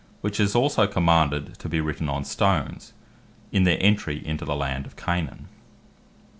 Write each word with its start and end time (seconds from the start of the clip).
which 0.21 0.39
was 0.39 0.55
also 0.55 0.87
commanded 0.87 1.59
to 1.59 1.69
be 1.69 1.79
written 1.79 2.09
on 2.09 2.23
stones, 2.25 2.93
in 3.51 3.65
their 3.65 3.77
entry 3.79 4.19
into 4.25 4.43
the 4.43 4.55
land 4.55 4.87
of 4.87 4.95
Canaan. 4.95 5.47